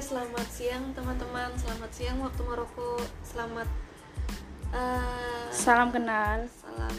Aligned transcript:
selamat 0.00 0.48
siang 0.48 0.96
teman-teman. 0.96 1.52
Selamat 1.60 1.92
siang 1.92 2.24
waktu 2.24 2.40
Maroko. 2.40 2.96
Selamat 3.20 3.68
eh, 4.72 5.44
Salam 5.52 5.92
kenal. 5.92 6.48
salam 6.48 6.96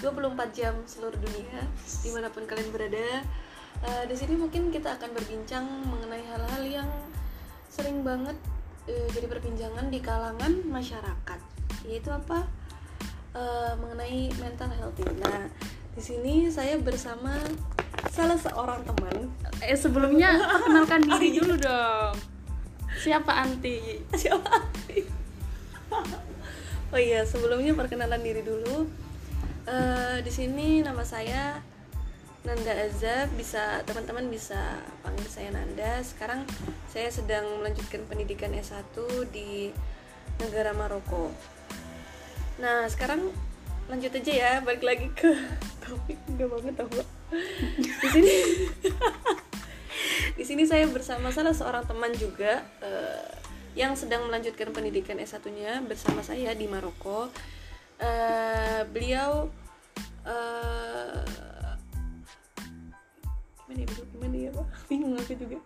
24 0.00 0.56
jam 0.56 0.72
seluruh 0.88 1.20
dunia 1.20 1.60
di 2.00 2.08
mana 2.16 2.32
pun 2.32 2.48
kalian 2.48 2.72
berada. 2.72 3.20
Eh, 3.84 4.04
di 4.08 4.16
sini 4.16 4.40
mungkin 4.40 4.72
kita 4.72 4.96
akan 4.96 5.12
berbincang 5.12 5.68
mengenai 5.84 6.24
hal-hal 6.24 6.64
yang 6.64 6.88
sering 7.68 8.00
banget 8.00 8.40
eh, 8.88 9.04
jadi 9.12 9.28
perbincangan 9.28 9.92
di 9.92 10.00
kalangan 10.00 10.64
masyarakat. 10.64 11.40
Yaitu 11.84 12.08
apa? 12.08 12.48
Eh, 13.36 13.72
mengenai 13.76 14.32
mental 14.40 14.72
health. 14.80 14.96
Nah, 15.20 15.44
di 15.92 16.00
sini 16.00 16.48
saya 16.48 16.80
bersama 16.80 17.36
salah 18.10 18.38
seorang 18.38 18.80
teman. 18.86 19.30
Eh 19.62 19.78
sebelumnya 19.78 20.36
perkenalkan 20.58 21.02
diri 21.06 21.28
dulu 21.38 21.54
dong. 21.58 22.14
Siapa 22.96 23.32
Anti? 23.44 24.00
siapa 24.20 24.66
oh 26.96 27.00
iya 27.00 27.26
sebelumnya 27.26 27.76
perkenalan 27.76 28.22
diri 28.22 28.40
dulu. 28.40 28.88
Eh, 29.66 30.16
di 30.22 30.30
sini 30.30 30.80
nama 30.80 31.02
saya 31.02 31.58
Nanda 32.46 32.72
Azab. 32.72 33.34
Bisa 33.34 33.82
teman-teman 33.84 34.30
bisa 34.30 34.80
panggil 35.02 35.28
saya 35.28 35.50
Nanda. 35.52 36.00
Sekarang 36.00 36.46
saya 36.88 37.10
sedang 37.10 37.44
melanjutkan 37.60 38.06
pendidikan 38.06 38.54
S1 38.54 38.96
di 39.34 39.74
negara 40.40 40.72
Maroko. 40.72 41.34
Nah 42.62 42.86
sekarang 42.88 43.28
lanjut 43.86 44.10
aja 44.18 44.32
ya 44.32 44.52
balik 44.62 44.82
lagi 44.86 45.12
ke 45.12 45.36
topik. 45.82 46.18
Enggak 46.30 46.48
banget 46.48 46.74
tau. 46.78 47.15
Di 47.30 48.08
sini 48.12 48.34
di 50.38 50.44
sini 50.44 50.62
saya 50.68 50.86
bersama 50.86 51.32
salah 51.32 51.56
seorang 51.56 51.84
teman 51.88 52.12
juga 52.14 52.62
eh, 52.84 53.30
yang 53.76 53.92
sedang 53.92 54.24
melanjutkan 54.28 54.72
pendidikan 54.72 55.20
S1-nya 55.20 55.84
bersama 55.84 56.24
saya 56.24 56.56
di 56.56 56.64
Maroko. 56.64 57.28
Eh, 58.00 58.82
beliau 58.88 59.52
eh, 60.24 61.24
gimana 63.68 63.80
ya, 63.84 63.86
gimana 64.12 64.36
ya, 64.36 64.50
Pak? 64.56 64.66
Bingung 64.88 65.14
aku 65.20 65.34
juga. 65.36 65.58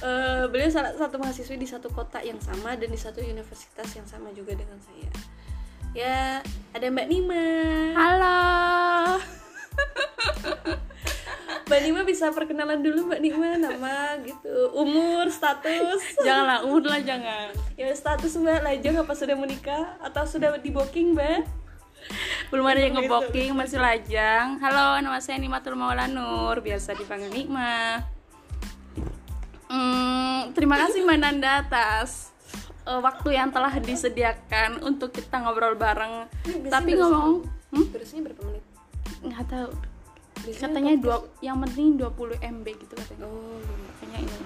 Eh, 0.00 0.44
beliau 0.48 0.72
salah 0.72 0.96
satu 0.96 1.20
mahasiswi 1.20 1.60
di 1.60 1.68
satu 1.68 1.92
kota 1.92 2.24
yang 2.24 2.40
sama 2.40 2.72
dan 2.80 2.88
di 2.88 2.96
satu 2.96 3.20
universitas 3.20 3.88
yang 3.92 4.08
sama 4.08 4.32
juga 4.32 4.56
dengan 4.56 4.80
saya. 4.80 5.12
Ya, 5.92 6.40
ada 6.72 6.86
Mbak 6.88 7.06
Nima. 7.10 7.44
Halo. 7.98 8.40
Mbak 11.70 11.86
Nima 11.86 12.02
bisa 12.02 12.34
perkenalan 12.34 12.82
dulu 12.82 13.06
Mbak 13.06 13.20
Nima 13.22 13.54
nama 13.54 14.18
gitu, 14.26 14.74
umur, 14.74 15.30
status. 15.30 16.02
Janganlah 16.18 16.66
umur 16.66 16.82
lah 16.82 16.98
jangan. 16.98 17.54
Ya 17.78 17.94
status 17.94 18.34
Mbak 18.42 18.66
lajang 18.66 18.98
apa 18.98 19.14
sudah 19.14 19.38
menikah 19.38 19.94
atau 20.02 20.26
sudah 20.26 20.58
di 20.58 20.74
booking 20.74 21.14
Mbak? 21.14 21.46
Belum 22.50 22.66
ada 22.66 22.82
yang 22.82 22.98
ngebooking 22.98 23.54
masih 23.54 23.78
lajang. 23.78 24.58
Halo, 24.58 24.98
nama 24.98 25.22
saya 25.22 25.38
Nimatul 25.38 25.78
Maula 25.78 26.10
Nur, 26.10 26.58
biasa 26.58 26.98
dipanggil 26.98 27.30
Nikma. 27.30 28.02
Hmm, 29.70 30.50
terima 30.58 30.74
kasih 30.74 31.06
Mbak 31.06 31.18
Nanda 31.22 31.62
atas 31.62 32.34
eh, 32.82 32.98
waktu 32.98 33.38
yang 33.38 33.54
telah 33.54 33.70
disediakan 33.78 34.82
untuk 34.82 35.14
kita 35.14 35.38
ngobrol 35.38 35.78
bareng. 35.78 36.26
Biasanya 36.50 36.74
Tapi 36.82 36.90
ngomong, 36.98 37.46
hmm? 37.46 37.84
Durasinya 37.94 38.22
berapa 38.26 38.42
menit? 38.42 38.64
nggak 39.22 39.46
tahu. 39.46 39.89
Biasanya 40.46 40.68
Katanya 40.72 40.92
dua, 40.98 41.16
yang 41.44 41.58
penting 41.64 42.00
20 42.00 42.40
MB 42.40 42.66
gitu 42.66 42.94
katanya. 42.96 43.26
Oh, 43.28 43.60
Kayaknya 44.00 44.18
ini. 44.24 44.38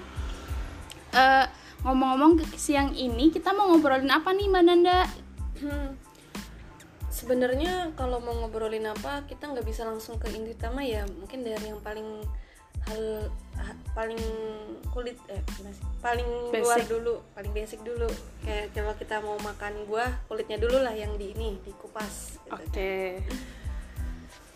Eh, 1.15 1.45
ngomong-ngomong 1.87 2.43
siang 2.59 2.91
ini 2.91 3.31
kita 3.31 3.55
mau 3.55 3.71
ngobrolin 3.71 4.11
apa 4.11 4.35
nih 4.35 4.51
Mbak 4.51 4.63
Nanda? 4.67 4.99
hmm. 5.63 5.89
Sebenarnya 7.07 7.95
kalau 7.95 8.19
mau 8.19 8.35
ngobrolin 8.35 8.83
apa 8.91 9.23
kita 9.23 9.47
nggak 9.47 9.63
bisa 9.63 9.87
langsung 9.87 10.19
ke 10.19 10.27
inti 10.35 10.51
utama 10.51 10.83
ya 10.83 11.07
mungkin 11.15 11.47
dari 11.47 11.71
yang 11.71 11.79
paling 11.79 12.27
hal 12.85 13.31
ha- 13.55 13.81
paling 13.95 14.19
kulit 14.91 15.15
eh 15.31 15.41
paling 16.03 16.27
luar 16.51 16.83
Basic. 16.83 16.91
dulu 16.91 17.23
paling 17.33 17.51
basic 17.55 17.79
dulu 17.81 18.05
kayak 18.43 18.75
kalau 18.75 18.93
kita 18.99 19.15
mau 19.23 19.39
makan 19.41 19.87
buah 19.89 20.11
kulitnya 20.27 20.59
dulu 20.59 20.83
lah 20.83 20.93
yang 20.93 21.15
di 21.15 21.31
ini 21.33 21.57
dikupas 21.63 22.43
gitu. 22.43 22.51
Oke. 22.51 23.23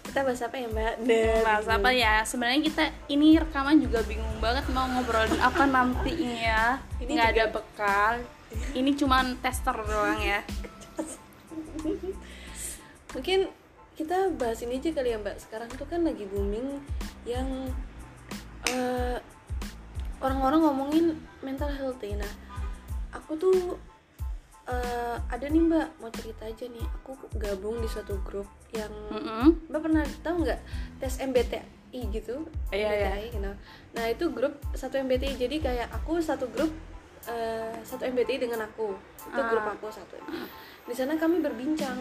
Kita 0.10 0.26
bahas 0.26 0.42
apa 0.42 0.58
ya 0.58 0.68
mbak 0.74 0.94
Nah, 1.06 1.38
Bahas 1.46 1.68
apa 1.70 1.90
ya? 1.94 2.26
Sebenarnya 2.26 2.62
kita 2.66 2.84
ini 3.14 3.38
rekaman 3.38 3.78
juga 3.78 4.02
bingung 4.10 4.42
banget 4.42 4.66
mau 4.74 4.90
ngobrolin 4.90 5.38
apa 5.38 5.70
nantinya. 5.70 6.82
Ini 6.98 7.12
Nggak 7.14 7.30
ada 7.38 7.46
bekal. 7.54 8.14
Ini 8.74 8.92
cuman 8.98 9.38
tester 9.38 9.78
doang 9.78 10.18
ya. 10.18 10.42
mungkin 13.14 13.50
kita 13.98 14.30
bahas 14.38 14.62
ini 14.62 14.78
aja 14.78 14.94
kali 14.94 15.12
ya 15.12 15.18
mbak 15.18 15.42
sekarang 15.42 15.70
tuh 15.74 15.86
kan 15.90 16.06
lagi 16.06 16.30
booming 16.30 16.78
yang 17.26 17.48
eh, 18.70 19.18
orang-orang 20.22 20.62
ngomongin 20.62 21.06
mental 21.42 21.74
health 21.74 21.98
ya. 22.06 22.14
nah 22.22 22.34
aku 23.12 23.34
tuh 23.36 23.58
eh, 24.70 25.18
ada 25.18 25.46
nih 25.50 25.64
mbak 25.66 25.88
mau 25.98 26.14
cerita 26.14 26.46
aja 26.46 26.70
nih 26.70 26.86
aku 27.02 27.18
gabung 27.42 27.82
di 27.82 27.90
suatu 27.90 28.22
grup 28.22 28.46
yang 28.72 28.94
Mm-mm. 29.10 29.46
mbak 29.66 29.82
pernah 29.82 30.04
tahu 30.22 30.36
nggak 30.42 30.60
tes 30.98 31.18
MBTI 31.20 31.62
gitu 32.12 32.46
Iya, 32.70 32.90
iya. 32.92 33.10
MBTI 33.12 33.28
gitu. 33.34 33.52
nah 33.92 34.06
itu 34.06 34.26
grup 34.30 34.54
satu 34.72 34.96
MBTI 34.98 35.34
jadi 35.38 35.56
kayak 35.58 35.88
aku 35.92 36.20
satu 36.20 36.46
grup 36.48 36.70
eh, 37.26 37.74
satu 37.82 38.06
MBTI 38.06 38.38
dengan 38.40 38.64
aku 38.64 38.94
itu 39.20 39.42
grup 39.44 39.64
Ah. 39.64 39.74
aku 39.74 39.88
satu 39.90 40.16
di 40.82 40.94
sana 40.94 41.14
kami 41.16 41.40
berbincang 41.40 41.98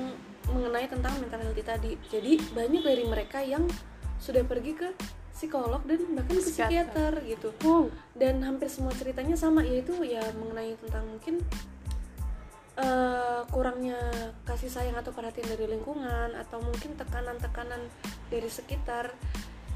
mengenai 0.46 0.86
tentang 0.86 1.12
mental 1.18 1.40
health 1.40 1.58
tadi 1.58 1.96
jadi 2.06 2.40
banyak 2.50 2.82
dari 2.82 3.04
mereka 3.04 3.38
yang 3.38 3.64
sudah 4.16 4.40
pergi 4.42 4.72
ke 4.74 4.88
psikolog 5.30 5.78
dan 5.84 6.02
bahkan 6.12 6.34
ke 6.34 6.42
Psikiater. 6.42 7.14
psikiater 7.14 7.22
gitu 7.24 7.48
Wow. 7.62 7.86
dan 8.12 8.42
hampir 8.42 8.66
semua 8.66 8.90
ceritanya 8.90 9.34
sama 9.34 9.62
yaitu 9.62 9.94
ya 10.02 10.18
mengenai 10.34 10.74
tentang 10.76 11.06
mungkin 11.06 11.38
eh, 12.78 13.40
kurangnya 13.50 13.98
kasih 14.46 14.70
sayang 14.70 14.96
atau 14.96 15.10
perhatian 15.10 15.50
dari 15.50 15.66
lingkungan 15.66 16.32
atau 16.38 16.62
mungkin 16.62 16.94
tekanan-tekanan 16.94 17.82
dari 18.30 18.48
sekitar 18.48 19.10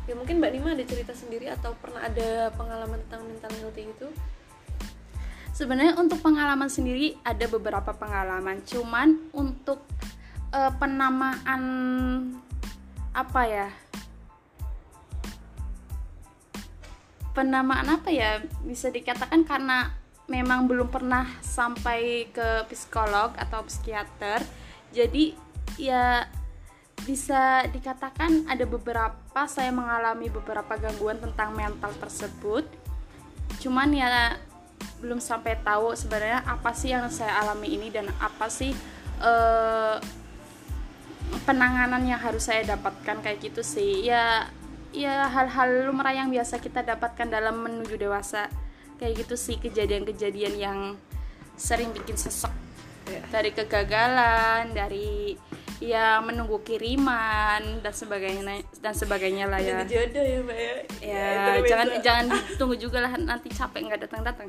ya 0.07 0.19
mungkin 0.19 0.43
mbak 0.43 0.51
Nima 0.51 0.75
ada 0.75 0.83
cerita 0.83 1.15
sendiri 1.15 1.47
atau 1.47 1.75
pernah 1.79 2.03
ada 2.03 2.51
pengalaman 2.59 2.99
tentang 3.07 3.23
mental 3.27 3.53
health 3.63 3.79
itu 3.79 4.09
Sebenarnya 5.53 6.01
untuk 6.01 6.25
pengalaman 6.25 6.73
sendiri 6.73 7.13
ada 7.21 7.45
beberapa 7.45 7.93
pengalaman, 7.93 8.65
cuman 8.65 9.21
untuk 9.37 9.85
eh, 10.49 10.73
penamaan 10.81 11.63
apa 13.13 13.43
ya? 13.45 13.69
Penamaan 17.37 17.85
apa 17.93 18.09
ya? 18.09 18.41
Bisa 18.65 18.89
dikatakan 18.89 19.45
karena 19.45 19.93
memang 20.31 20.71
belum 20.71 20.89
pernah 20.91 21.27
sampai 21.43 22.31
ke 22.31 22.67
psikolog 22.71 23.35
atau 23.35 23.67
psikiater. 23.67 24.43
Jadi 24.95 25.35
ya 25.81 26.27
bisa 27.03 27.67
dikatakan 27.67 28.47
ada 28.47 28.63
beberapa 28.63 29.43
saya 29.51 29.75
mengalami 29.75 30.31
beberapa 30.31 30.79
gangguan 30.79 31.19
tentang 31.19 31.55
mental 31.57 31.91
tersebut. 31.99 32.63
Cuman 33.59 33.91
ya 33.91 34.39
belum 35.03 35.19
sampai 35.19 35.59
tahu 35.67 35.99
sebenarnya 35.99 36.47
apa 36.47 36.71
sih 36.75 36.95
yang 36.95 37.11
saya 37.11 37.43
alami 37.43 37.75
ini 37.75 37.91
dan 37.91 38.07
apa 38.23 38.47
sih 38.47 38.71
eh, 39.19 39.97
penanganan 41.43 42.07
yang 42.07 42.23
harus 42.23 42.47
saya 42.47 42.63
dapatkan 42.79 43.19
kayak 43.19 43.43
gitu 43.43 43.67
sih. 43.67 44.07
Ya 44.07 44.47
ya 44.95 45.27
hal-hal 45.27 45.91
lumrah 45.91 46.15
yang 46.15 46.31
biasa 46.31 46.63
kita 46.63 46.87
dapatkan 46.87 47.27
dalam 47.27 47.65
menuju 47.65 47.99
dewasa 47.99 48.47
kayak 48.97 49.25
gitu 49.25 49.35
sih 49.35 49.57
kejadian-kejadian 49.57 50.55
yang 50.57 50.79
sering 51.55 51.93
bikin 51.93 52.17
sesek 52.17 52.53
Ya. 53.03 53.19
dari 53.35 53.51
kegagalan 53.51 54.71
dari 54.71 55.35
ya 55.83 56.23
menunggu 56.23 56.63
kiriman 56.63 57.83
dan 57.83 57.91
sebagainya 57.91 58.63
dan 58.79 58.95
sebagainya 58.95 59.51
lah 59.51 59.59
ya 59.59 59.83
jodoh 59.83 60.23
ya 60.23 60.39
mbak 60.39 60.55
ya 60.55 60.73
ya 61.03 61.27
itu 61.59 61.67
jangan 61.67 61.89
beda. 61.91 61.99
jangan 62.07 62.25
ditunggu 62.47 62.77
juga 62.79 62.99
lah 63.03 63.11
nanti 63.19 63.51
capek 63.51 63.91
nggak 63.91 64.01
datang 64.07 64.23
datang 64.23 64.49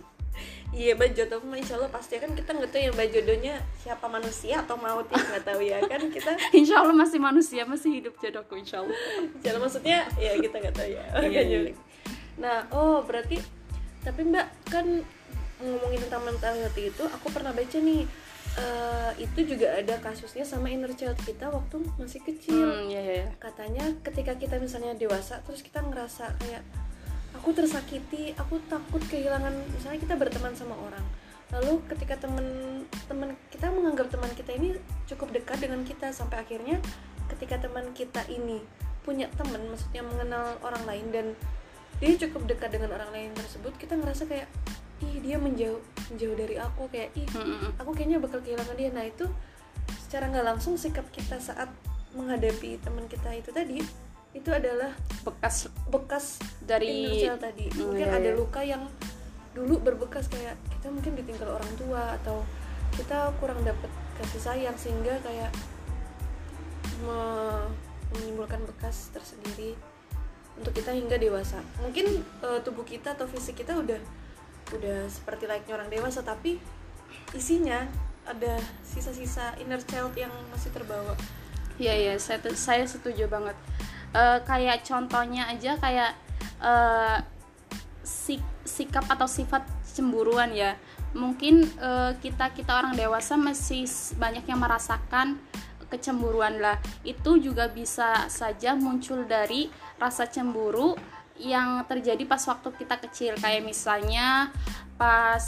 Iya 0.69 0.93
mbak 0.93 1.17
jodoh 1.17 1.41
mah 1.41 1.57
insya 1.57 1.81
Allah 1.81 1.89
pasti 1.89 2.21
kan 2.21 2.29
kita 2.29 2.53
nggak 2.53 2.69
tahu 2.69 2.81
ya 2.81 2.89
mbak 2.93 3.07
jodohnya 3.09 3.53
siapa 3.81 4.05
manusia 4.05 4.55
atau 4.61 4.77
maut 4.77 5.09
ya 5.09 5.17
nggak 5.17 5.45
tahu 5.49 5.61
ya 5.65 5.77
kan 5.81 6.01
kita 6.13 6.31
insya 6.61 6.75
Allah 6.77 6.93
masih 6.93 7.17
manusia 7.17 7.61
masih 7.65 7.89
hidup 7.89 8.13
jodohku 8.21 8.53
insya 8.53 8.85
Allah 8.85 8.93
Jalan 9.41 9.65
maksudnya 9.65 10.05
ya 10.21 10.37
kita 10.37 10.61
nggak 10.61 10.75
tahu 10.77 10.89
ya. 10.93 11.03
Iya, 11.25 11.41
iya. 11.41 11.59
Nah, 12.41 12.65
oh 12.69 13.01
berarti 13.01 13.37
tapi 14.03 14.21
Mbak 14.27 14.47
kan 14.69 14.85
ngomongin 15.63 15.99
tentang 16.07 16.23
mental 16.27 16.53
health 16.59 16.75
itu 16.75 17.03
aku 17.07 17.27
pernah 17.31 17.55
baca 17.55 17.77
nih 17.79 18.03
eh, 18.59 19.11
itu 19.23 19.39
juga 19.55 19.79
ada 19.79 19.95
kasusnya 20.03 20.43
sama 20.43 20.67
inner 20.67 20.91
child 20.91 21.15
kita 21.23 21.47
waktu 21.47 21.79
masih 21.95 22.19
kecil. 22.19 22.67
hmm, 22.67 22.91
ya, 22.91 23.01
ya, 23.01 23.13
ya. 23.23 23.27
Katanya 23.39 23.85
ketika 24.03 24.35
kita 24.35 24.59
misalnya 24.59 24.93
dewasa 24.99 25.39
terus 25.47 25.63
kita 25.63 25.79
ngerasa 25.79 26.35
kayak 26.43 26.63
aku 27.33 27.43
aku 27.43 27.59
tersakiti 27.59 28.31
aku 28.39 28.55
takut 28.71 29.03
kehilangan 29.11 29.51
misalnya 29.75 29.99
kita 29.99 30.15
berteman 30.15 30.55
sama 30.55 30.79
orang 30.79 31.03
lalu 31.51 31.83
ketika 31.91 32.15
teman 32.23 32.47
teman 33.05 33.35
kita 33.51 33.67
menganggap 33.67 34.07
teman 34.07 34.31
kita 34.31 34.55
ini 34.55 34.79
cukup 35.11 35.27
dekat 35.35 35.59
dengan 35.59 35.83
kita 35.83 36.15
sampai 36.15 36.39
akhirnya 36.39 36.79
ketika 37.35 37.59
teman 37.67 37.91
kita 37.91 38.23
ini 38.31 38.63
punya 39.03 39.27
teman 39.35 39.59
maksudnya 39.67 40.07
mengenal 40.07 40.55
orang 40.63 40.87
lain 40.87 41.05
dan 41.11 41.27
dia 42.03 42.27
cukup 42.27 42.51
dekat 42.51 42.75
dengan 42.75 42.91
orang 42.99 43.15
lain 43.15 43.31
tersebut 43.31 43.71
kita 43.79 43.95
ngerasa 43.95 44.27
kayak 44.27 44.51
ih 44.99 45.23
dia 45.23 45.39
menjauh 45.39 45.79
menjauh 46.11 46.35
dari 46.35 46.59
aku 46.59 46.91
kayak 46.91 47.15
ih 47.15 47.27
aku 47.79 47.95
kayaknya 47.95 48.19
bakal 48.19 48.43
kehilangan 48.43 48.75
dia. 48.75 48.91
Nah 48.91 49.07
itu 49.07 49.23
secara 50.03 50.27
nggak 50.27 50.45
langsung 50.51 50.75
sikap 50.75 51.07
kita 51.15 51.39
saat 51.39 51.71
menghadapi 52.11 52.77
teman 52.83 53.07
kita 53.07 53.31
itu 53.33 53.49
tadi 53.55 53.79
itu 54.35 54.49
adalah 54.51 54.91
bekas 55.23 55.71
bekas 55.87 56.43
dari 56.59 57.23
tadi. 57.39 57.71
Hmm, 57.71 57.95
mungkin 57.95 58.07
iya, 58.11 58.19
ada 58.19 58.29
iya. 58.33 58.37
luka 58.37 58.61
yang 58.67 58.83
dulu 59.55 59.79
berbekas 59.79 60.27
kayak 60.27 60.59
kita 60.75 60.91
mungkin 60.91 61.13
ditinggal 61.15 61.55
orang 61.55 61.71
tua 61.79 62.19
atau 62.19 62.43
kita 62.99 63.31
kurang 63.39 63.63
dapat 63.63 63.89
kasih 64.19 64.41
sayang 64.41 64.77
sehingga 64.77 65.17
kayak 65.23 65.49
me- 67.05 67.69
menimbulkan 68.13 68.61
bekas 68.65 69.09
tersendiri 69.13 69.77
untuk 70.59 70.73
kita 70.75 70.93
hingga 70.93 71.17
dewasa 71.17 71.59
mungkin 71.81 72.21
eh, 72.41 72.59
tubuh 72.61 72.85
kita 72.85 73.17
atau 73.17 73.25
fisik 73.25 73.61
kita 73.61 73.73
udah 73.77 73.99
udah 74.73 75.05
seperti 75.09 75.45
layaknya 75.49 75.73
orang 75.77 75.89
dewasa 75.89 76.21
tapi 76.23 76.57
isinya 77.33 77.85
ada 78.23 78.55
sisa-sisa 78.81 79.53
inner 79.59 79.83
child 79.83 80.15
yang 80.15 80.31
masih 80.49 80.71
terbawa 80.71 81.13
Iya 81.81 81.93
iya 81.97 82.13
saya 82.21 82.37
saya 82.53 82.85
setuju 82.85 83.25
banget. 83.25 83.57
Eh, 84.13 84.39
kayak 84.45 84.85
contohnya 84.85 85.49
aja 85.49 85.73
kayak 85.81 86.11
eh, 86.61 87.17
sik- 88.05 88.61
sikap 88.65 89.09
atau 89.09 89.25
sifat 89.25 89.65
cemburuan 89.97 90.53
ya. 90.53 90.77
Mungkin 91.17 91.65
eh, 91.81 92.11
kita 92.21 92.53
kita 92.53 92.77
orang 92.77 92.93
dewasa 92.93 93.33
masih 93.33 93.89
banyak 94.21 94.45
yang 94.45 94.61
merasakan 94.61 95.41
kecemburuan 95.93 96.57
lah. 96.57 96.81
Itu 97.05 97.37
juga 97.37 97.69
bisa 97.69 98.25
saja 98.33 98.73
muncul 98.73 99.29
dari 99.29 99.69
rasa 100.01 100.25
cemburu 100.25 100.97
yang 101.37 101.85
terjadi 101.85 102.25
pas 102.25 102.41
waktu 102.45 102.69
kita 102.77 102.97
kecil 103.09 103.33
kayak 103.37 103.65
misalnya 103.65 104.53
pas 104.97 105.45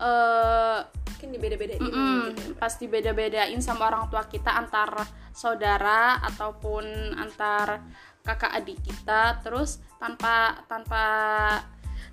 eh, 0.00 0.78
mungkin 0.88 1.28
dibeda-bedain 1.38 1.78
Mm-mm, 1.78 2.20
gitu 2.34 2.50
ya. 2.50 2.58
pasti 2.58 2.84
beda-bedain 2.90 3.60
sama 3.62 3.92
orang 3.92 4.10
tua 4.10 4.26
kita 4.26 4.50
antar 4.56 5.06
saudara 5.30 6.18
ataupun 6.26 7.14
antar 7.14 7.78
kakak 8.26 8.50
adik 8.58 8.82
kita 8.82 9.38
terus 9.38 9.78
tanpa 10.02 10.66
tanpa 10.66 11.04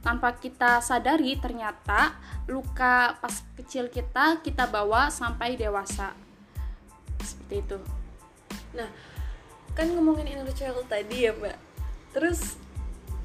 tanpa 0.06 0.30
kita 0.38 0.78
sadari 0.80 1.36
ternyata 1.42 2.16
luka 2.46 3.18
pas 3.18 3.36
kecil 3.58 3.90
kita 3.90 4.46
kita 4.46 4.70
bawa 4.70 5.10
sampai 5.10 5.58
dewasa 5.58 6.14
seperti 7.50 7.66
itu 7.66 7.78
Nah, 8.70 8.86
kan 9.74 9.90
ngomongin 9.98 10.30
inner 10.30 10.46
child 10.54 10.86
tadi 10.86 11.26
ya, 11.26 11.34
Mbak. 11.34 11.58
Terus 12.14 12.54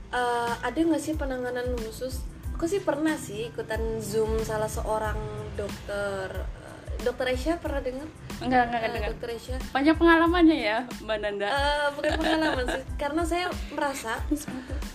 eh, 0.09 0.53
ada 0.65 0.73
nggak 0.81 1.03
sih 1.05 1.13
penanganan 1.21 1.77
khusus? 1.85 2.25
Aku 2.57 2.65
sih 2.65 2.81
pernah 2.81 3.13
sih 3.21 3.53
ikutan 3.53 4.01
zoom 4.01 4.41
salah 4.41 4.73
seorang 4.73 5.21
dokter. 5.53 6.33
Eh, 6.33 7.05
dokter 7.05 7.37
Aisyah 7.37 7.61
pernah 7.61 7.85
dengar? 7.85 8.09
enggak 8.41 8.63
enggak 8.67 8.81
Eh, 8.81 8.89
enggak 8.89 9.11
dokter 9.13 9.29
Aisyah. 9.37 9.59
banyak 9.71 9.95
pengalamannya 10.01 10.59
ya 10.59 10.79
mbak 11.05 11.19
Nanda 11.23 11.47
Eh, 11.47 11.87
bukan 11.95 12.13
pengalaman 12.19 12.65
sih, 12.67 12.85
karena 12.97 13.23
saya 13.29 13.47
merasa 13.71 14.17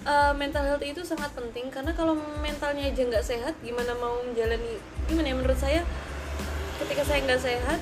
eh, 0.09 0.33
mental 0.33 0.65
health 0.65 0.81
itu 0.83 1.01
sangat 1.05 1.29
penting 1.37 1.69
karena 1.69 1.93
kalau 1.93 2.17
mentalnya 2.41 2.89
aja 2.89 3.01
nggak 3.05 3.21
sehat, 3.23 3.53
gimana 3.61 3.93
mau 4.01 4.17
menjalani? 4.25 4.81
Gimana 5.05 5.29
ya 5.29 5.35
menurut 5.37 5.59
saya? 5.61 5.85
Ketika 6.81 7.05
saya 7.05 7.19
nggak 7.29 7.41
sehat, 7.45 7.79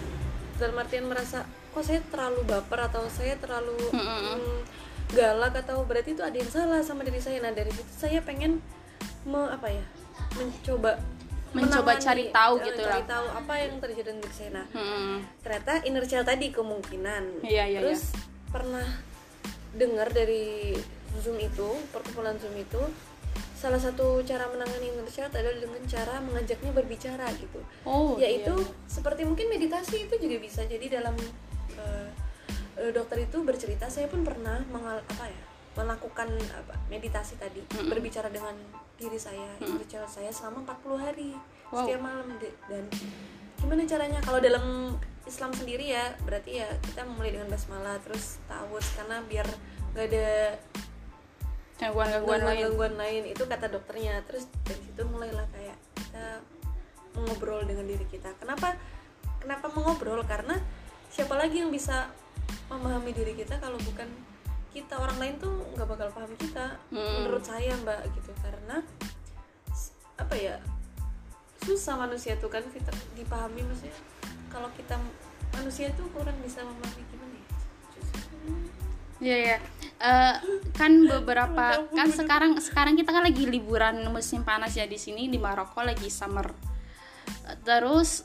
dalam 0.58 0.76
artian 0.78 1.06
merasa 1.06 1.46
kok 1.72 1.86
saya 1.86 2.02
terlalu 2.10 2.42
baper 2.46 2.90
atau 2.90 3.06
saya 3.08 3.38
terlalu 3.38 3.78
mm, 3.94 4.66
galak 5.14 5.54
atau 5.62 5.86
berarti 5.86 6.18
itu 6.18 6.24
ada 6.26 6.34
yang 6.34 6.50
salah 6.50 6.82
sama 6.82 7.06
diri 7.06 7.22
saya. 7.22 7.40
Nah 7.40 7.54
dari 7.54 7.70
situ 7.70 7.92
saya 7.94 8.20
pengen 8.22 8.60
me, 9.24 9.42
apa 9.48 9.70
ya 9.70 9.84
mencoba 10.36 10.98
Mencoba 11.56 11.96
menangani, 11.96 12.04
cari 12.04 12.24
tahu 12.28 12.54
eh, 12.60 12.64
gitu 12.68 12.82
cari 12.84 13.02
lah. 13.02 13.08
tahu 13.08 13.26
apa 13.40 13.54
yang 13.56 13.74
terjadi 13.80 14.04
dengan 14.04 14.20
diri 14.20 14.36
saya. 14.36 14.52
Nah 14.52 14.66
Hmm, 14.68 15.16
ternyata 15.40 15.72
inner 15.88 16.06
child 16.06 16.28
tadi 16.28 16.48
kemungkinan 16.52 17.24
Iya, 17.40 17.64
iya, 17.72 17.80
terus 17.80 18.12
pernah 18.52 18.84
dengar 19.72 20.12
dari 20.12 20.76
zoom 21.22 21.40
itu 21.40 21.70
perkumpulan 21.90 22.36
zoom 22.36 22.52
itu 22.58 22.82
salah 23.58 23.82
satu 23.82 24.22
cara 24.24 24.48
menangani 24.50 24.94
inner 24.94 25.10
child 25.10 25.34
adalah 25.34 25.58
dengan 25.58 25.82
cara 25.90 26.16
mengajaknya 26.22 26.72
berbicara 26.74 27.28
gitu. 27.38 27.60
Oh 27.84 28.16
yaitu 28.18 28.54
iya. 28.54 28.74
seperti 28.90 29.26
mungkin 29.26 29.50
meditasi 29.50 30.10
itu 30.10 30.16
juga 30.18 30.38
bisa. 30.42 30.62
Jadi 30.66 30.86
dalam 30.92 31.16
eh, 31.78 32.10
dokter 32.94 33.26
itu 33.26 33.42
bercerita 33.42 33.90
saya 33.90 34.06
pun 34.08 34.22
pernah 34.22 34.62
mengal 34.70 35.02
apa 35.02 35.26
ya 35.26 35.42
melakukan 35.78 36.26
apa 36.58 36.74
meditasi 36.90 37.38
tadi 37.38 37.62
berbicara 37.86 38.34
dengan 38.34 38.58
diri 38.98 39.18
saya 39.22 39.46
inner 39.62 39.86
child 39.86 40.10
saya 40.10 40.34
selama 40.34 40.66
40 40.66 40.98
hari 41.06 41.32
Wow. 41.68 41.84
setiap 41.84 42.02
malam. 42.02 42.28
Dan 42.72 42.84
gimana 43.60 43.84
caranya? 43.84 44.20
Kalau 44.24 44.40
dalam 44.40 44.96
Islam 45.28 45.52
sendiri 45.52 45.92
ya 45.92 46.16
berarti 46.24 46.64
ya 46.64 46.70
kita 46.80 47.04
mulai 47.04 47.36
dengan 47.36 47.52
basmalah 47.52 48.00
terus 48.00 48.40
tawus 48.48 48.88
karena 48.96 49.20
biar 49.28 49.44
gak 49.92 50.08
ada 50.08 50.56
gangguan-gangguan 51.78 52.42
lain. 52.42 52.62
gangguan 52.68 52.96
lain 52.98 53.24
itu 53.30 53.44
kata 53.46 53.70
dokternya. 53.70 54.26
Terus 54.26 54.50
dari 54.66 54.82
situ 54.82 55.02
mulailah 55.06 55.46
kayak 55.54 55.78
kita 55.94 56.26
mengobrol 57.14 57.62
dengan 57.66 57.86
diri 57.86 58.06
kita. 58.10 58.34
Kenapa 58.42 58.78
kenapa 59.42 59.70
mengobrol? 59.74 60.22
Karena 60.26 60.58
siapa 61.14 61.38
lagi 61.38 61.62
yang 61.62 61.70
bisa 61.70 62.10
memahami 62.70 63.14
diri 63.14 63.34
kita 63.38 63.62
kalau 63.62 63.78
bukan 63.82 64.10
kita? 64.74 64.98
Orang 64.98 65.22
lain 65.22 65.38
tuh 65.38 65.54
nggak 65.78 65.88
bakal 65.88 66.10
paham 66.14 66.34
kita 66.38 66.82
Hmm. 66.90 67.24
menurut 67.24 67.46
saya 67.46 67.74
mbak 67.86 68.10
gitu. 68.18 68.34
Karena 68.42 68.82
apa 70.18 70.34
ya 70.34 70.58
susah 71.62 71.94
manusia 71.98 72.34
tuh 72.42 72.50
kan 72.50 72.66
fitrah 72.74 72.98
dipahami. 73.14 73.62
Maksudnya 73.62 73.94
kalau 74.50 74.70
kita 74.74 74.98
manusia 75.54 75.94
tuh 75.94 76.10
kurang 76.14 76.38
bisa 76.42 76.66
memahami 76.66 77.02
gimana 77.10 77.38
ya? 77.38 77.48
Susah. 77.98 78.87
Iya 79.18 79.38
ya. 79.38 79.58
Eh, 79.98 80.36
kan 80.78 80.94
beberapa 81.10 81.90
kan 81.90 82.10
sekarang 82.14 82.62
sekarang 82.62 82.94
kita 82.94 83.10
kan 83.10 83.26
lagi 83.26 83.50
liburan 83.50 84.06
musim 84.14 84.46
panas 84.46 84.78
ya 84.78 84.86
di 84.86 85.02
sini 85.02 85.26
di 85.26 85.42
Maroko 85.42 85.82
lagi 85.82 86.10
summer. 86.14 86.54
Terus 87.66 88.22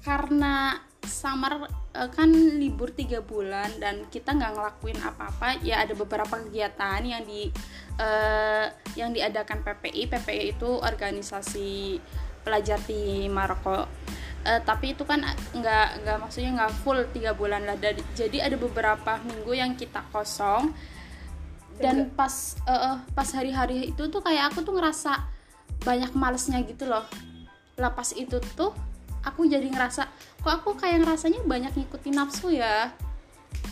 karena 0.00 0.80
summer 1.04 1.68
eh, 1.92 2.10
kan 2.10 2.32
libur 2.32 2.96
tiga 2.96 3.20
bulan 3.20 3.68
dan 3.76 4.08
kita 4.08 4.32
nggak 4.32 4.52
ngelakuin 4.56 4.98
apa-apa 5.04 5.60
ya 5.60 5.84
ada 5.84 5.92
beberapa 5.92 6.40
kegiatan 6.48 7.00
yang 7.04 7.22
di 7.28 7.52
eh, 8.00 8.66
yang 8.96 9.12
diadakan 9.12 9.60
PPI 9.60 10.08
PPI 10.08 10.56
itu 10.56 10.70
organisasi 10.80 12.00
pelajar 12.42 12.80
di 12.88 13.28
Maroko 13.30 13.86
Eh, 14.42 14.60
tapi 14.66 14.90
itu 14.90 15.06
kan 15.06 15.22
nggak 15.54 15.86
nggak 16.02 16.16
maksudnya 16.18 16.50
nggak 16.58 16.72
full 16.82 16.98
tiga 17.14 17.30
bulan 17.30 17.62
lah. 17.62 17.78
Dan- 17.78 18.02
jadi 18.18 18.50
ada 18.50 18.58
beberapa 18.58 19.22
minggu 19.22 19.52
yang 19.54 19.78
kita 19.78 20.02
kosong. 20.10 20.74
Dan 21.78 22.10
pas 22.14 22.58
eh, 22.66 22.74
eh, 22.74 22.96
pas 23.14 23.28
hari-hari 23.30 23.94
itu 23.94 24.02
tuh 24.10 24.18
kayak 24.18 24.50
aku 24.50 24.66
tuh 24.66 24.74
ngerasa 24.74 25.22
banyak 25.86 26.10
malesnya 26.18 26.58
gitu 26.66 26.90
loh. 26.90 27.06
Lah 27.78 27.94
pas 27.94 28.10
itu 28.14 28.42
tuh 28.58 28.74
aku 29.22 29.46
jadi 29.46 29.66
ngerasa 29.70 30.10
kok 30.42 30.52
aku 30.52 30.74
kayak 30.74 31.06
ngerasanya 31.06 31.46
banyak 31.46 31.72
ngikutin 31.78 32.14
nafsu 32.18 32.50
ya? 32.50 32.90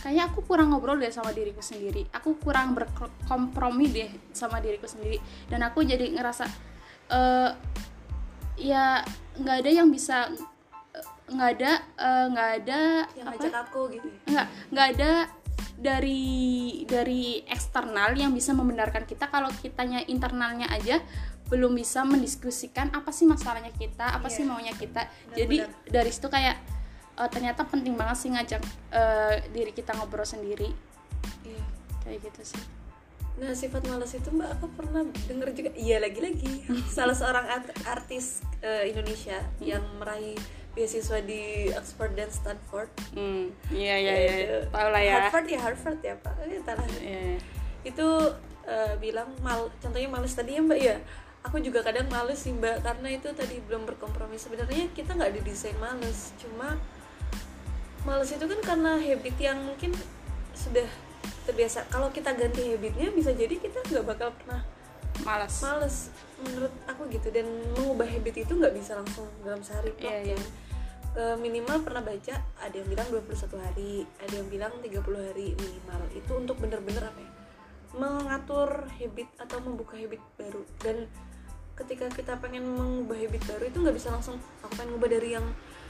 Kayaknya 0.01 0.23
aku 0.31 0.39
kurang 0.47 0.71
ngobrol 0.71 0.97
deh 0.97 1.11
sama 1.11 1.35
diriku 1.35 1.59
sendiri. 1.59 2.07
Aku 2.15 2.39
kurang 2.39 2.73
berkompromi 2.73 3.91
deh 3.91 4.09
sama 4.31 4.63
diriku 4.63 4.87
sendiri. 4.87 5.19
Dan 5.51 5.67
aku 5.67 5.83
jadi 5.83 6.15
ngerasa 6.15 6.47
eh 7.11 7.49
ya 8.55 9.03
nggak 9.35 9.55
ada 9.63 9.71
yang 9.71 9.91
bisa 9.91 10.31
eh, 10.31 10.50
nggak 11.31 11.49
ada 11.55 11.71
eh, 11.97 12.25
nggak 12.29 12.49
ada 12.59 12.81
yang 13.15 13.27
apa? 13.27 13.35
ngajak 13.39 13.53
aku 13.63 13.81
gitu 13.91 14.07
ya? 14.07 14.19
Nggak 14.27 14.45
nggak 14.71 14.87
ada 14.95 15.11
dari 15.81 16.23
dari 16.85 17.41
eksternal 17.47 18.13
yang 18.13 18.31
bisa 18.31 18.53
membenarkan 18.53 19.03
kita. 19.03 19.27
Kalau 19.27 19.49
kitanya 19.57 20.03
internalnya 20.05 20.69
aja 20.69 21.01
belum 21.49 21.75
bisa 21.75 22.07
mendiskusikan 22.07 22.93
apa 22.93 23.11
sih 23.11 23.27
masalahnya 23.27 23.73
kita 23.73 24.15
apa 24.15 24.27
sih 24.27 24.43
Iya. 24.43 24.49
maunya 24.49 24.71
kita. 24.71 25.03
Benar-benar. 25.03 25.35
jadi 25.35 25.57
dari 25.89 26.11
situ 26.11 26.27
kayak 26.27 26.55
eh, 27.17 27.29
ternyata 27.29 27.65
penting 27.65 27.97
banget 27.97 28.17
sih 28.17 28.29
ngajak 28.29 28.61
eh, 28.91 29.35
diri 29.49 29.71
kita 29.71 29.95
ngobrol 29.95 30.23
sendiri. 30.23 30.69
Iya. 31.43 31.63
kayak 32.01 32.17
gitu 32.23 32.55
sih. 32.55 32.63
Nah 33.31 33.51
sifat 33.51 33.81
malas 33.85 34.11
itu 34.11 34.29
mbak 34.29 34.53
aku 34.53 34.67
pernah 34.73 35.01
denger 35.25 35.49
juga. 35.51 35.69
Iya 35.73 35.97
lagi-lagi. 35.97 36.65
Salah 36.95 37.17
seorang 37.17 37.45
art- 37.47 37.73
artis 37.83 38.45
eh, 38.61 38.87
Indonesia 38.87 39.37
Yang 39.57 39.83
meraih 39.97 40.37
beasiswa 40.71 41.19
di 41.23 41.67
Oxford 41.75 42.15
dan 42.15 42.29
Stanford. 42.31 42.89
Hmm 43.11 43.51
iya 43.71 43.95
iya 43.99 44.13
iya. 44.15 44.31
Yaitu 44.31 44.57
tahu 44.71 44.87
lah 44.91 45.01
ya. 45.03 45.15
Harvard 45.27 45.47
ya 45.47 45.59
Harvard 45.59 45.99
ya 45.99 46.15
pak. 46.19 46.33
Eh, 46.47 46.59
entahlah. 46.59 46.87
Iya, 46.99 47.21
iya. 47.35 47.39
itu 47.81 48.07
eh, 48.69 48.93
bilang 49.01 49.33
mal 49.41 49.67
contohnya 49.81 50.07
males 50.07 50.31
tadi 50.31 50.55
ya 50.55 50.61
mbak 50.63 50.79
ya. 50.79 50.95
Aku 51.41 51.57
juga 51.57 51.81
kadang 51.81 52.05
males 52.07 52.39
sih 52.39 52.53
mbak 52.55 52.85
karena 52.85 53.07
itu 53.11 53.27
tadi 53.35 53.59
belum 53.67 53.83
berkompromi. 53.83 54.39
Sebenarnya 54.39 54.87
kita 54.95 55.17
nggak 55.17 55.41
didesain 55.41 55.75
males. 55.81 56.31
Cuma 56.39 56.79
males 58.07 58.31
itu 58.31 58.45
kan 58.47 58.59
karena 58.63 58.95
habit 58.97 59.35
yang 59.37 59.59
mungkin 59.61 59.91
sudah 60.55 60.87
terbiasa. 61.43 61.89
Kalau 61.91 62.07
kita 62.15 62.31
ganti 62.31 62.71
habitnya 62.71 63.11
bisa 63.11 63.35
jadi 63.35 63.59
kita 63.59 63.83
nggak 63.91 64.05
bakal 64.07 64.31
pernah 64.39 64.63
malas 65.23 65.53
males. 65.61 65.95
Menurut 66.41 66.73
aku 66.87 67.05
gitu. 67.11 67.27
Dan 67.29 67.45
mengubah 67.77 68.07
habit 68.07 68.43
itu 68.43 68.51
nggak 68.55 68.73
bisa 68.73 68.97
langsung 68.97 69.27
dalam 69.45 69.61
sehari. 69.61 69.91
Plok 69.93 70.09
Iya, 70.09 70.19
iya. 70.33 70.37
ya. 70.37 70.41
Eh, 71.11 71.35
minimal 71.35 71.83
pernah 71.83 71.99
baca 71.99 72.39
ada 72.39 72.71
yang 72.71 72.87
bilang 72.87 73.07
21 73.11 73.59
hari 73.59 74.07
ada 74.23 74.31
yang 74.31 74.47
bilang 74.47 74.73
30 74.79 75.27
hari 75.27 75.47
minimal. 75.59 75.99
Itu 76.15 76.31
untuk 76.39 76.55
bener-bener 76.63 77.03
apa 77.03 77.19
ya? 77.19 77.31
Mengatur 77.91 78.87
habit 78.87 79.29
atau 79.35 79.57
membuka 79.59 79.99
habit 79.99 80.23
baru. 80.39 80.63
Dan 80.79 81.11
ketika 81.75 82.07
kita 82.15 82.39
pengen 82.39 82.63
mengubah 82.63 83.19
habit 83.19 83.43
baru 83.43 83.63
itu 83.67 83.77
nggak 83.83 83.95
bisa 83.99 84.09
langsung. 84.15 84.39
Aku 84.63 84.71
pengen 84.79 84.95
ngubah 84.95 85.09
dari 85.11 85.35
yang 85.35 85.43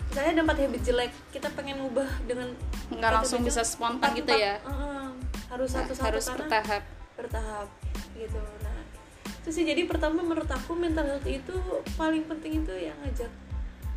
misalnya 0.09 0.31
ada 0.33 0.41
empat 0.43 0.57
habit 0.59 0.81
jelek 0.83 1.11
kita 1.29 1.47
pengen 1.53 1.77
ngubah 1.85 2.09
dengan 2.25 2.49
nggak 2.89 3.11
langsung 3.21 3.45
bisa 3.45 3.61
spontan 3.61 4.11
gitu 4.17 4.33
ya? 4.33 4.57
Uh-uh. 4.65 5.13
harus 5.53 5.69
satu-satu 5.71 6.07
harus 6.07 6.25
karena 6.25 6.39
bertahap. 6.47 6.83
bertahap 7.19 7.67
gitu. 8.17 8.39
Nah 8.65 8.70
itu 9.41 9.50
sih 9.50 9.65
jadi 9.65 9.89
pertama 9.89 10.21
menurut 10.21 10.45
aku 10.45 10.77
mental 10.77 11.10
health 11.10 11.25
itu 11.25 11.53
paling 11.98 12.21
penting 12.29 12.62
itu 12.62 12.74
yang 12.77 12.93
ngajak 13.01 13.31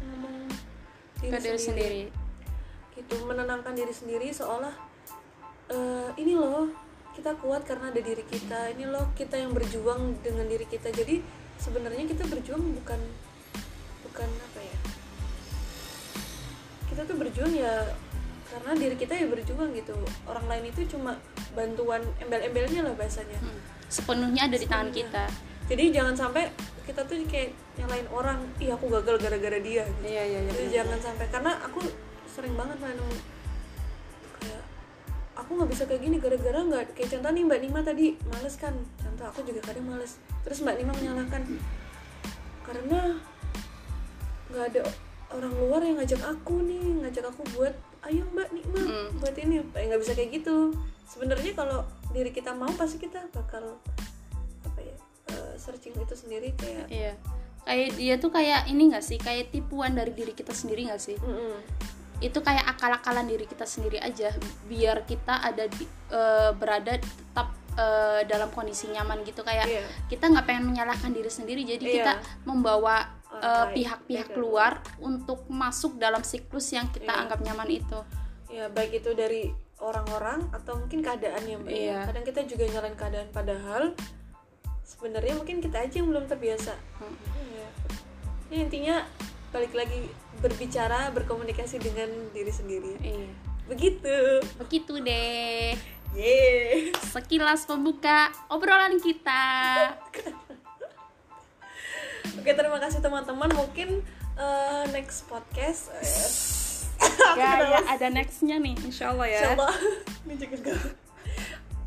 ngomong 0.08 0.48
ke 1.20 1.36
diri 1.36 1.60
sendiri. 1.60 2.02
Gitu 2.96 3.14
menenangkan 3.28 3.76
diri 3.76 3.92
sendiri 3.92 4.32
seolah 4.32 4.72
eh, 5.68 6.10
ini 6.16 6.32
loh 6.32 6.72
kita 7.12 7.36
kuat 7.38 7.68
karena 7.68 7.92
ada 7.92 8.00
diri 8.00 8.24
kita 8.24 8.72
ini 8.72 8.88
loh 8.88 9.12
kita 9.12 9.36
yang 9.36 9.52
berjuang 9.52 10.16
dengan 10.24 10.48
diri 10.48 10.64
kita. 10.64 10.88
Jadi 10.88 11.20
sebenarnya 11.60 12.08
kita 12.08 12.24
berjuang 12.24 12.64
bukan 12.80 13.00
bukan 14.08 14.28
apa 14.30 14.60
ya 14.64 14.78
kita 16.94 17.10
tuh 17.10 17.16
berjuang 17.18 17.50
ya 17.50 17.90
karena 18.54 18.70
diri 18.78 18.94
kita 18.94 19.18
ya 19.18 19.26
berjuang 19.26 19.74
gitu. 19.74 19.98
Orang 20.30 20.46
lain 20.46 20.70
itu 20.70 20.86
cuma 20.94 21.18
bantuan 21.58 22.06
embel-embelnya 22.22 22.86
lah 22.86 22.94
bahasanya. 22.94 23.38
Hmm. 23.42 23.58
sepenuhnya 23.90 24.46
ada 24.46 24.56
di 24.58 24.66
tangan 24.66 24.90
Sepenuhnya. 24.94 25.10
kita. 25.10 25.24
Jadi 25.64 25.84
jangan 25.90 26.14
sampai 26.14 26.44
kita 26.86 27.00
tuh 27.02 27.16
kayak 27.26 27.50
nyalain 27.80 28.06
orang 28.14 28.38
ih 28.62 28.70
aku 28.70 28.86
gagal 28.90 29.16
gara-gara 29.18 29.58
dia. 29.58 29.82
Gitu. 29.82 30.06
iya 30.06 30.22
iya 30.22 30.40
Jadi 30.46 30.66
jangan 30.70 30.98
sampai 31.02 31.26
karena 31.30 31.52
aku 31.62 31.80
sering 32.30 32.54
banget 32.54 32.78
kayak 34.38 34.62
aku 35.34 35.50
nggak 35.58 35.70
bisa 35.70 35.82
kayak 35.90 36.02
gini 36.02 36.16
gara-gara 36.22 36.58
nggak 36.62 36.84
kayak 36.94 37.08
contoh 37.10 37.30
nih 37.34 37.42
mbak 37.42 37.60
Nima 37.62 37.80
tadi 37.82 38.06
males 38.30 38.54
kan. 38.54 38.74
Contoh 39.02 39.26
aku 39.26 39.40
juga 39.42 39.60
kadang 39.66 39.86
males. 39.90 40.18
Terus 40.46 40.58
mbak 40.62 40.76
Nima 40.78 40.92
menyalahkan. 40.94 41.42
Karena 42.64 43.00
nggak 44.50 44.64
ada 44.74 44.80
orang 45.34 45.52
luar 45.58 45.80
yang 45.82 45.96
ngajak 45.98 46.22
aku 46.22 46.62
nih 46.62 47.02
ngajak 47.02 47.26
aku 47.26 47.42
buat 47.58 47.74
ayo 48.04 48.22
mbak 48.30 48.48
Nima 48.50 48.80
Mm. 48.80 49.08
buat 49.18 49.36
ini 49.36 49.56
Eh, 49.72 49.84
nggak 49.86 50.00
bisa 50.00 50.12
kayak 50.12 50.30
gitu 50.34 50.76
sebenarnya 51.04 51.52
kalau 51.52 51.80
diri 52.10 52.30
kita 52.30 52.52
mau 52.52 52.70
pasti 52.72 52.96
kita 52.98 53.26
bakal 53.30 53.80
apa 54.62 54.80
ya 54.80 54.96
eh, 55.30 55.52
searching 55.56 55.94
itu 55.94 56.14
sendiri 56.14 56.52
kayak 56.54 56.86
iya 56.88 57.12
kayak 57.64 57.96
dia 57.96 58.14
tuh 58.18 58.28
kayak 58.28 58.68
ini 58.68 58.92
gak 58.92 59.00
sih 59.00 59.16
kayak 59.16 59.48
tipuan 59.48 59.96
dari 59.96 60.12
diri 60.12 60.32
kita 60.32 60.52
sendiri 60.52 60.84
gak 60.84 61.00
sih 61.00 61.16
mm-mm. 61.16 61.56
itu 62.20 62.38
kayak 62.38 62.64
akal-akalan 62.68 63.24
diri 63.24 63.44
kita 63.44 63.64
sendiri 63.64 63.96
aja 63.98 64.28
biar 64.64 65.04
kita 65.04 65.40
ada 65.40 65.64
di, 65.66 65.84
eh, 66.10 66.52
berada 66.52 67.00
tetap 67.00 67.48
eh, 67.74 68.20
dalam 68.24 68.52
kondisi 68.52 68.86
nyaman 68.86 69.24
gitu 69.24 69.42
kayak 69.42 69.66
Iya. 69.66 69.82
kita 70.06 70.28
nggak 70.28 70.44
pengen 70.44 70.62
menyalahkan 70.64 71.10
diri 71.10 71.26
sendiri 71.26 71.64
jadi 71.64 71.82
Iya. 71.82 71.94
kita 71.96 72.12
membawa 72.44 73.10
Eh, 73.36 73.66
pihak-pihak 73.74 74.28
Beda. 74.30 74.38
luar 74.38 74.72
untuk 74.98 75.46
masuk 75.46 75.96
dalam 75.96 76.20
siklus 76.20 76.70
yang 76.70 76.86
kita 76.88 77.08
Iya. 77.08 77.20
anggap 77.20 77.40
nyaman 77.40 77.68
itu 77.68 77.98
ya 78.46 78.68
baik 78.68 78.94
itu 78.96 79.10
dari 79.12 79.50
orang-orang 79.76 80.46
atau 80.50 80.76
mungkin 80.76 81.00
keadaannya 81.00 81.56
mbak 81.58 81.68
ya. 81.68 81.76
Iya. 81.76 81.98
kadang 82.06 82.24
kita 82.24 82.40
juga 82.44 82.64
nyalain 82.68 82.94
keadaan 82.94 83.28
padahal 83.28 83.84
sebenarnya 84.80 85.34
mungkin 85.34 85.58
kita 85.58 85.80
aja 85.80 85.94
yang 85.96 86.08
belum 86.08 86.24
terbiasa 86.24 86.72
Hmm. 86.96 87.16
Iya. 87.34 87.66
ya 88.48 88.58
intinya 88.60 88.96
balik 89.50 89.72
lagi 89.72 90.06
berbicara 90.36 91.10
berkomunikasi 91.10 91.78
dengan 91.78 92.06
diri 92.30 92.50
sendiri 92.50 92.92
iya 93.00 93.30
begitu 93.64 94.44
begitu 94.56 95.00
deh 95.00 95.72
yeay 96.12 96.92
sekilas 97.02 97.64
pembuka 97.64 98.28
obrolan 98.46 99.00
kita 99.00 99.42
oke 102.44 102.52
terima 102.52 102.76
kasih 102.76 103.00
teman-teman 103.00 103.48
mungkin 103.56 104.04
eh, 104.36 104.84
next 104.92 105.24
podcast 105.32 105.88
eh, 105.96 106.28
ya 107.40 107.72
ya 107.72 107.80
ada 107.88 108.12
nextnya 108.12 108.60
nih 108.60 108.76
insya 108.84 109.16
Allah 109.16 109.32
ya 109.32 109.40
Insya 109.40 109.50
Allah 109.56 109.72
ini 110.28 110.34
juga 110.36 110.56
enggak. 110.60 110.80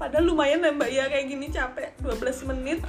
Padahal 0.02 0.26
lumayan 0.26 0.66
ya 0.66 0.74
mbak 0.74 0.90
ya 0.90 1.06
kayak 1.14 1.26
gini 1.30 1.54
capek 1.54 1.94
12 2.02 2.50
menit 2.50 2.82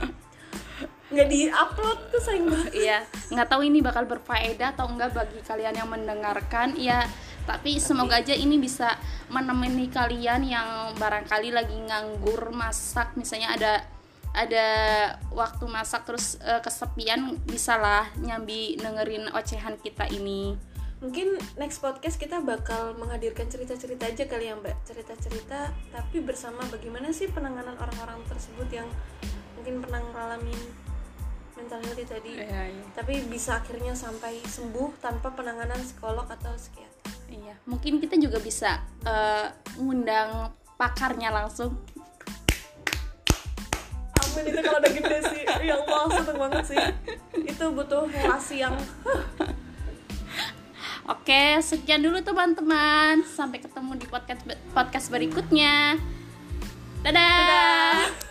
nggak 1.09 1.29
di 1.29 1.49
upload 1.49 2.09
tuh 2.13 2.21
sayang 2.21 2.53
banget. 2.53 2.73
Iya, 2.73 2.99
nggak 3.33 3.49
tahu 3.49 3.65
ini 3.65 3.81
bakal 3.81 4.05
berfaedah 4.05 4.77
atau 4.77 4.93
enggak 4.93 5.17
bagi 5.17 5.41
kalian 5.41 5.73
yang 5.73 5.89
mendengarkan. 5.89 6.77
Ya, 6.77 7.09
tapi 7.49 7.81
semoga 7.81 8.21
aja 8.21 8.37
ini 8.37 8.61
bisa 8.61 8.93
menemani 9.33 9.89
kalian 9.89 10.45
yang 10.45 10.93
barangkali 11.01 11.49
lagi 11.49 11.81
nganggur 11.81 12.53
masak, 12.53 13.17
misalnya 13.17 13.57
ada 13.57 13.73
ada 14.39 14.69
waktu 15.35 15.67
masak 15.67 16.07
terus 16.07 16.39
eh, 16.39 16.63
kesepian 16.63 17.43
bisalah 17.51 18.07
nyambi 18.23 18.79
dengerin 18.79 19.27
ocehan 19.35 19.75
kita 19.83 20.07
ini. 20.15 20.55
Mungkin 21.03 21.39
next 21.59 21.79
podcast 21.79 22.19
kita 22.19 22.43
bakal 22.43 22.95
menghadirkan 22.99 23.47
cerita-cerita 23.47 24.11
aja 24.11 24.27
kali 24.27 24.51
ya 24.51 24.59
mbak 24.59 24.75
cerita-cerita 24.83 25.71
tapi 25.95 26.19
bersama 26.23 26.59
bagaimana 26.71 27.15
sih 27.15 27.31
penanganan 27.31 27.79
orang-orang 27.79 28.19
tersebut 28.27 28.67
yang 28.71 28.87
mungkin 29.55 29.79
pernah 29.79 30.03
ngalamin 30.11 30.59
mental 31.55 31.83
health 31.87 32.03
tadi 32.03 32.39
Iya, 32.39 32.63
iya. 32.71 32.85
tapi 32.95 33.23
bisa 33.27 33.59
akhirnya 33.59 33.95
sampai 33.95 34.43
sembuh 34.43 34.99
tanpa 35.03 35.35
penanganan 35.35 35.79
psikolog 35.83 36.27
atau 36.27 36.55
psikiater. 36.55 37.11
Iya, 37.31 37.55
mungkin 37.67 37.99
kita 38.03 38.19
juga 38.19 38.39
bisa 38.43 38.83
eh, 39.07 39.47
ngundang 39.79 40.55
pakarnya 40.79 41.31
langsung. 41.35 41.79
Amin 44.39 44.53
itu 44.55 44.61
kalau 44.63 44.79
udah 44.79 44.93
gede 44.95 45.19
sih 45.35 45.43
Ya 45.67 45.75
Allah 45.83 46.05
seneng 46.15 46.39
banget 46.39 46.65
sih 46.71 46.79
Itu 47.43 47.65
butuh 47.75 48.07
relasi 48.07 48.63
yang 48.63 48.75
Oke, 51.09 51.57
sekian 51.65 52.05
dulu 52.05 52.21
teman-teman. 52.21 53.25
Sampai 53.25 53.65
ketemu 53.65 53.97
di 53.97 54.05
podcast 54.05 54.45
podcast 54.77 55.09
berikutnya. 55.09 55.97
Dadah. 57.01 58.13
Dadah 58.13 58.28